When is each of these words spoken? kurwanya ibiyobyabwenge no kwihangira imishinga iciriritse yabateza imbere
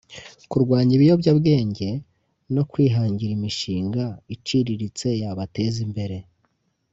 kurwanya 0.49 0.93
ibiyobyabwenge 0.97 1.89
no 2.55 2.63
kwihangira 2.71 3.31
imishinga 3.37 4.03
iciriritse 4.35 5.07
yabateza 5.21 5.79
imbere 5.87 6.17